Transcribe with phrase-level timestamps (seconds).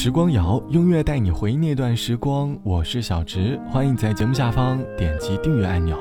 [0.00, 2.56] 时光谣，音乐带你回忆那段时光。
[2.62, 5.98] 我是小直，欢迎在节目下方点击订阅按钮。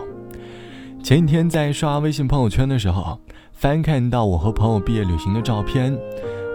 [1.02, 3.20] 前几天在刷微信朋友圈的时候，
[3.54, 5.98] 翻看到我和朋友毕业旅行的照片，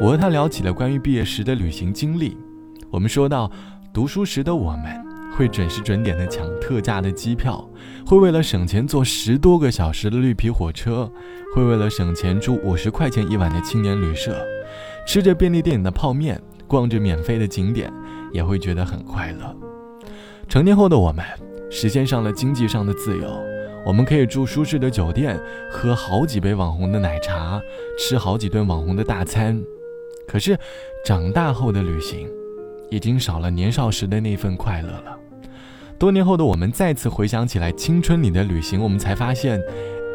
[0.01, 2.37] 我和他聊起了关于毕业时的旅行经历。
[2.93, 3.51] 我们说到，
[3.93, 5.05] 读书时的我们
[5.37, 7.69] 会准时准点的抢特价的机票，
[8.07, 11.11] 会为了省钱坐十多个小时的绿皮火车，
[11.57, 14.41] 会为了省钱住五十块钱一晚的青年旅社，
[15.05, 16.41] 吃着便利店的泡面。
[16.67, 17.93] 逛着免费的景点，
[18.33, 19.57] 也会觉得很快乐。
[20.49, 21.25] 成年后的我们，
[21.71, 23.43] 实现上了经济上的自由，
[23.87, 25.41] 我们可以住舒适的酒店，
[25.71, 27.61] 喝好几杯网红的奶茶，
[27.99, 29.63] 吃好几顿网红的大餐。
[30.27, 30.59] 可是，
[31.05, 32.29] 长大后的旅行，
[32.91, 35.19] 已经少了年少时的那份快乐了。
[35.99, 39.61] 多年后的我们再次回想起来青春里的旅行，我们才发现，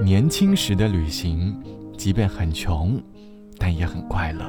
[0.03, 1.55] 年轻时的旅行，
[1.97, 3.01] 即便很穷，
[3.57, 4.45] 但也很快乐。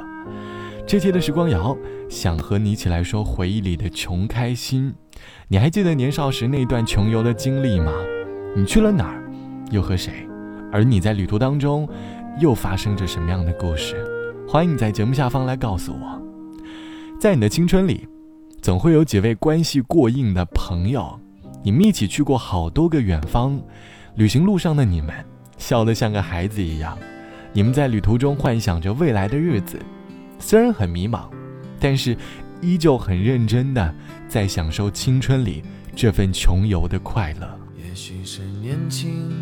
[0.88, 1.76] 这期的时光谣，
[2.08, 4.90] 想和你一起来说回忆里的穷开心。
[5.46, 7.92] 你还记得年少时那段穷游的经历吗？
[8.56, 9.22] 你去了哪儿，
[9.70, 10.26] 又和谁？
[10.72, 11.86] 而你在旅途当中，
[12.40, 14.02] 又发生着什么样的故事？
[14.48, 16.22] 欢迎你在节目下方来告诉我。
[17.20, 18.08] 在你的青春里，
[18.62, 21.20] 总会有几位关系过硬的朋友，
[21.62, 23.60] 你们一起去过好多个远方。
[24.14, 25.14] 旅行路上的你们，
[25.58, 26.96] 笑得像个孩子一样。
[27.52, 29.78] 你们在旅途中幻想着未来的日子。
[30.38, 31.28] 虽然很迷茫，
[31.78, 32.16] 但是
[32.60, 33.94] 依旧很认真的
[34.28, 35.62] 在享受青春里
[35.94, 37.58] 这份穷游的快乐。
[37.76, 39.32] 也许是年轻，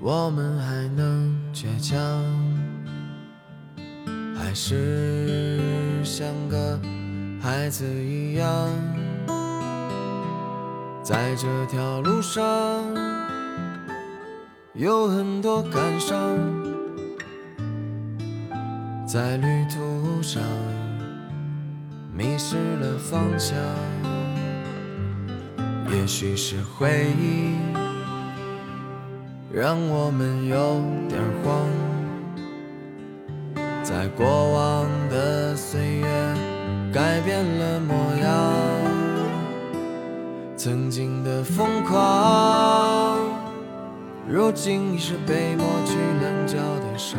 [0.00, 1.98] 我们还能倔强，
[4.34, 5.60] 还是
[6.02, 6.80] 像个
[7.40, 8.70] 孩子一样，
[11.02, 12.44] 在这条路上
[14.74, 16.65] 有很多感伤。
[19.16, 20.42] 在旅途上
[22.12, 23.56] 迷失了方向，
[25.90, 27.56] 也许是回忆
[29.50, 31.66] 让我们有点慌。
[33.82, 36.34] 在过往的岁月
[36.92, 38.52] 改变了模样，
[40.58, 43.18] 曾经的疯狂，
[44.28, 47.18] 如今已是被抹去棱角的伤。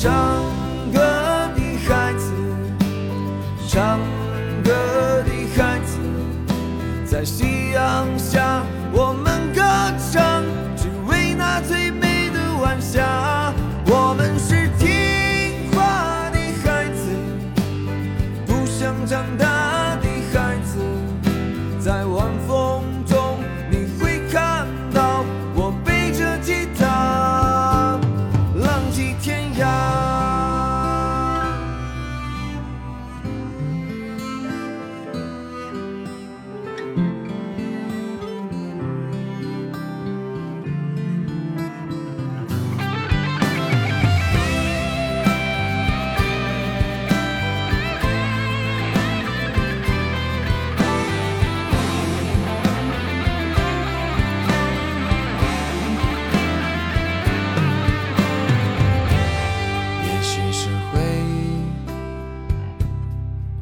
[0.00, 0.49] 张。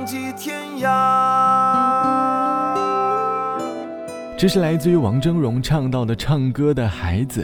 [0.00, 0.88] 浪迹天涯。
[4.38, 7.42] 这是来自于王峥嵘唱到的《唱歌的孩子》，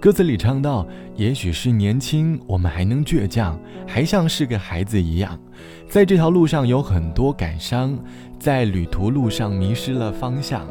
[0.00, 5.38] 歌词里唱到：“也许是年轻，我们还能倔强，还像是个孩子一样，
[5.86, 7.98] 在这条路上有很多感伤，
[8.38, 10.66] 在旅途路上迷失了方向。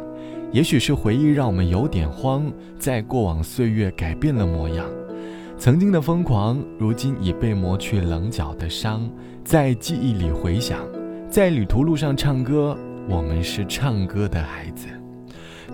[0.52, 4.84] 也许是回忆让我们有点慌，在过往岁月改变了模样，
[5.60, 9.08] 曾经的疯狂，如今已被磨去棱角的伤，
[9.44, 10.80] 在记忆里回响，
[11.30, 12.78] 在旅途路上唱歌，
[13.08, 14.88] 我们是唱歌的孩子。”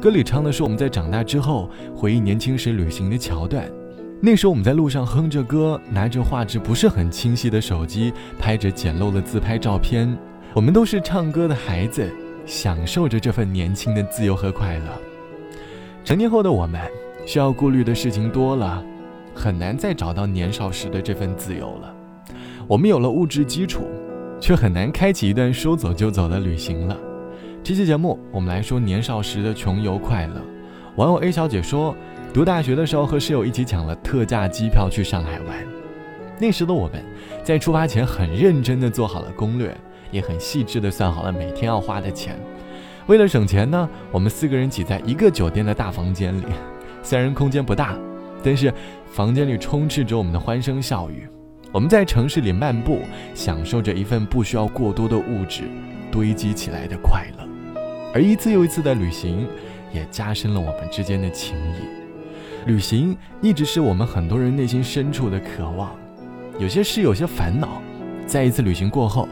[0.01, 3.69] 歌里唱的是我们在长大之后回忆年轻时旅行的桥段。
[4.19, 10.17] 那时候我们在路上哼着歌，拿着画质不是很清晰的手机，拍着简陋的自拍照片。
[10.53, 12.11] 我们都是唱歌的孩子，
[12.45, 14.85] 享受着这份年轻的自由和快乐。
[16.03, 16.81] 成年后的我们，
[17.25, 18.83] 需要顾虑的事情多了，
[19.35, 21.93] 很难再找到年少时的这份自由了。
[22.67, 23.83] 我们有了物质基础，
[24.43, 26.97] 却很难开启一段说走就走的旅行了。
[27.63, 30.33] 这期节目，我们来说年少时的穷游快乐。
[30.97, 31.95] 网友 A 小姐说，
[32.33, 35.65] 读大学的时候和室友一起抢了特价机票去上海玩。
[36.37, 37.01] 那时的我们，
[37.41, 39.73] 在出发前很认真地做好了攻略，
[40.11, 42.37] 也很细致地算好了每天要花的钱。
[43.07, 46.47] 为了省钱呢，我们四个人挤在一个酒店的大房间里，
[47.01, 47.97] 虽然空间不大，
[48.43, 48.73] 但是
[49.09, 51.29] 房间里充斥着我们的欢声笑语。
[51.73, 52.99] 我们在城市里漫步，
[53.33, 55.63] 享受着一份不需要过多的物质
[56.11, 57.49] 堆积起来的快乐。
[58.13, 59.47] 而一次又一次的旅行，
[59.91, 62.67] 也加深了我们之间的情谊。
[62.67, 65.95] 旅行一直是我们很多人内心深处的渴望。
[66.59, 67.81] 有些事，有些烦恼，
[68.27, 69.27] 在一次旅行过后，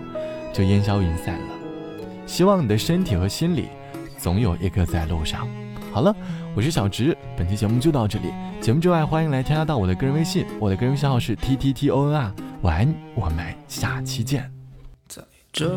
[0.51, 1.53] 就烟消云散了。
[2.25, 3.69] 希望你的身体和心里，
[4.17, 5.47] 总有一颗在路上。
[5.93, 6.15] 好了，
[6.55, 8.31] 我是小直，本期节目就到这里。
[8.61, 12.33] 节目之外，欢迎来添加到我的个人微信，我的个人微信号是 t t t o n r。
[12.61, 14.49] 晚安，我们下期见。
[15.09, 15.21] 在
[15.51, 15.69] 这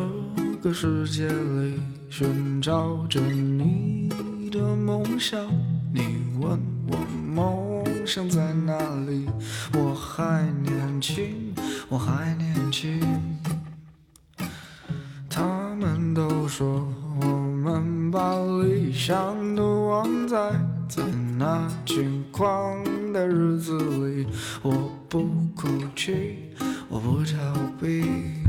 [0.63, 4.09] 个世界里寻找着你
[4.53, 5.45] 的梦想，
[5.93, 6.03] 你
[6.39, 6.97] 问我
[7.35, 8.79] 梦想在哪
[9.09, 9.27] 里？
[9.73, 11.53] 我还年轻，
[11.89, 13.01] 我还年轻。
[15.29, 15.43] 他
[15.75, 16.87] 们都说
[17.21, 19.35] 我们把理想
[22.37, 22.83] 狂
[23.13, 24.27] 的日子里。
[24.61, 25.23] 我不
[25.55, 26.51] 哭泣，
[26.89, 28.44] 我不逃避。